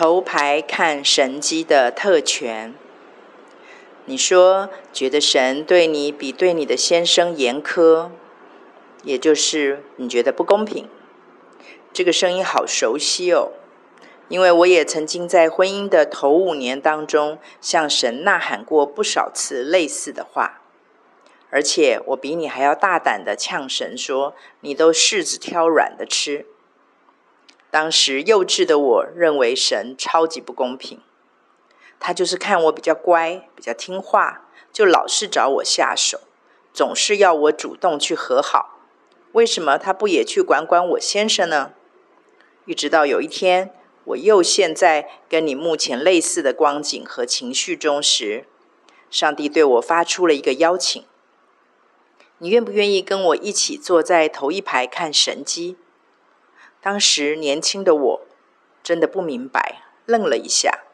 [0.00, 2.72] 头牌看神机的特权。
[4.04, 8.10] 你说觉得神对你比对你的先生严苛，
[9.02, 10.88] 也就是你觉得不公平。
[11.92, 13.50] 这个声音好熟悉哦，
[14.28, 20.62] 因为我也曾经在婚姻的头五年当中向神呐喊过不少次类似的话，
[21.50, 26.46] 而且我比你还要大胆的呛神说：“你都柿子挑软的吃。”
[27.70, 31.00] 当时幼稚的我认为神超级不公平。
[32.00, 36.20] 他就是看我比较乖，比较听话，就老是找我下手，
[36.72, 38.78] 总是要我主动去和好。
[39.32, 41.72] 为什么他不也去管管我先生呢？
[42.64, 48.46] 一直到有一天，我又陷在跟你目前类似的光景和情绪中时，
[49.10, 51.04] 上帝对我发出了一个邀请：
[52.38, 55.76] 你愿不愿意跟我一起坐在头一排看神机？
[56.88, 58.20] 当时年轻的我
[58.82, 60.84] 真的不明白，愣了一下。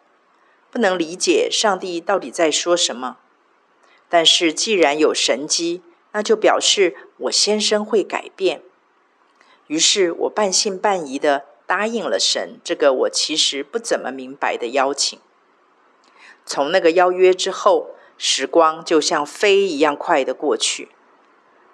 [0.69, 3.19] 不能理解上帝到底在说什么，
[4.09, 8.63] 但是既然有神迹，那就表示我先生会改变。
[9.69, 15.17] 于是我半信半疑的答应了神这个我其实不怎么明白的邀请。
[16.45, 20.89] 从那个邀约之后，时光就像飞一样快的过去，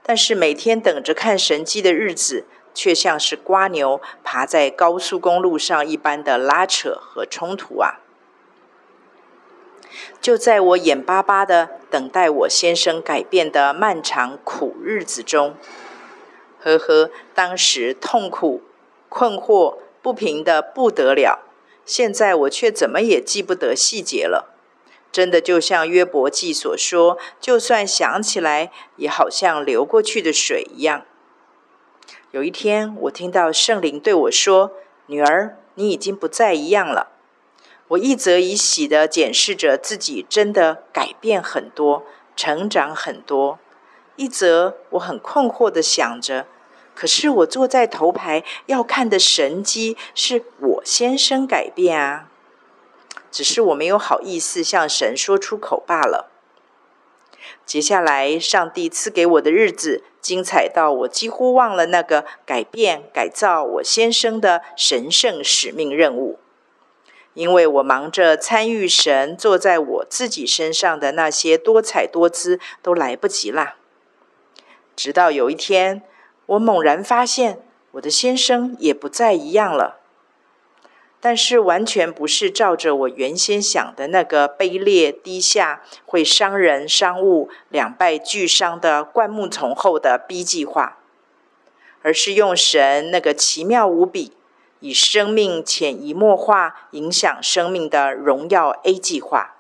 [0.03, 8.00] 但是每天等着看神迹的日子，却像是瓜牛爬在高速公路上一般的拉扯和冲突啊！
[10.20, 15.56] 就在我眼巴巴的等待我先生改变的漫长苦日子中，
[16.60, 18.62] 呵呵，当时痛苦、
[19.08, 21.41] 困惑、不平的不得了。
[21.84, 24.54] 现在我却怎么也记不得细节了，
[25.10, 31.04] 真的就像约伯记所说，就算想起来，也好像流过去的水一样。
[32.33, 34.70] 有一天，我听到圣灵对我说
[35.06, 37.09] ：“女儿，你已经不再一样了。”
[37.89, 42.05] 我一则以喜的检视着自己，真的改变很多，
[42.37, 43.59] 成长很多；
[44.15, 46.47] 一则我很困惑的想着，
[46.94, 52.28] 可是我坐在头排要看的神机是我先生改变啊，
[53.33, 56.31] 只是我没有好意思向神说出口罢了。
[57.66, 66.38] 接下来，上帝赐给我的日子精彩到我几乎忘了那个改变、改造我先生的神圣使命任务。
[67.34, 73.76] 因为我忙着参与神坐在我自己身上的那些多彩多姿，都来不及啦。
[74.97, 76.03] 直到有一天，
[76.47, 80.00] 我猛然发现我的先生也不再一样了，
[81.20, 90.98] 但是完全不是照着我原先想的那个卑劣低下、会伤人伤物、两败俱伤的灌木丛后的 B 计划，
[92.03, 94.32] 而是用神那个奇妙无比。
[94.82, 99.56] 以生命潜移默化影响生命的荣耀 A 计划。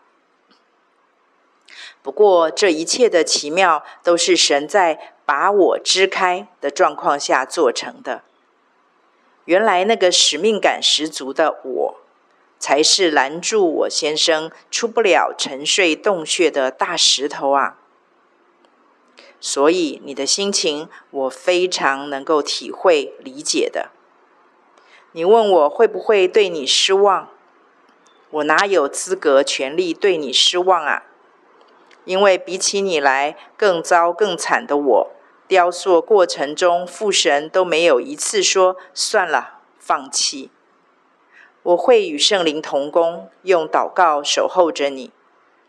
[2.00, 8.22] 不过，这一切的奇妙都是神在把我支开的状况下做成的。
[9.50, 11.96] 原来那个使命感十足的我，
[12.60, 17.76] 才是拦住我先生出不了沉睡洞穴的大石头啊！
[19.40, 23.90] 所以，你的心情我非常能够体会理解的。
[25.10, 27.28] 你问我会不会对你失望？
[28.30, 31.02] 我哪有资格、权利对你失望啊？
[32.04, 35.10] 因为比起你来更糟、更惨的我，
[35.50, 40.48] 雕塑过程中父神都没有一次说算了、放弃。
[41.64, 45.10] 我会与圣灵同工，用祷告守候着你，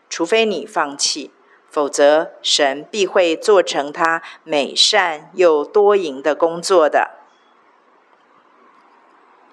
[0.08, 1.32] 除非你放弃，
[1.68, 7.10] 否则神必会做成他美善又多赢的工作的。